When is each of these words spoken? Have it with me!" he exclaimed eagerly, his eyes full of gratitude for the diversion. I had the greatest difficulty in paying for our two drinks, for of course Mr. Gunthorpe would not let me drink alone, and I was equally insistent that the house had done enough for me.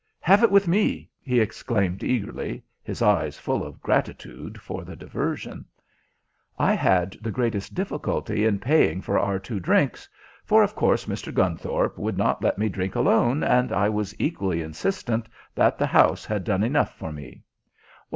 Have 0.21 0.41
it 0.41 0.49
with 0.49 0.67
me!" 0.67 1.11
he 1.21 1.39
exclaimed 1.39 2.03
eagerly, 2.03 2.63
his 2.81 3.03
eyes 3.03 3.37
full 3.37 3.63
of 3.63 3.83
gratitude 3.83 4.59
for 4.59 4.83
the 4.83 4.95
diversion. 4.95 5.63
I 6.57 6.73
had 6.73 7.11
the 7.21 7.29
greatest 7.29 7.75
difficulty 7.75 8.43
in 8.43 8.57
paying 8.57 9.03
for 9.03 9.19
our 9.19 9.37
two 9.37 9.59
drinks, 9.59 10.09
for 10.43 10.63
of 10.63 10.73
course 10.73 11.05
Mr. 11.05 11.31
Gunthorpe 11.31 11.99
would 11.99 12.17
not 12.17 12.41
let 12.41 12.57
me 12.57 12.67
drink 12.67 12.95
alone, 12.95 13.43
and 13.43 13.71
I 13.71 13.89
was 13.89 14.15
equally 14.19 14.63
insistent 14.63 15.27
that 15.53 15.77
the 15.77 15.85
house 15.85 16.25
had 16.25 16.43
done 16.45 16.63
enough 16.63 16.97
for 16.97 17.11
me. 17.11 17.43